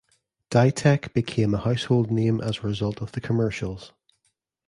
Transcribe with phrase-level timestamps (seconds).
[0.49, 3.93] DiTech became a household name as a result of the commercials.